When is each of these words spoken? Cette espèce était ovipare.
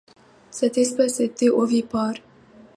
Cette 0.49 0.79
espèce 0.79 1.19
était 1.19 1.51
ovipare. 1.51 2.13